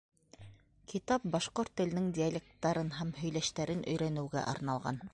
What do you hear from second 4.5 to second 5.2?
арналған.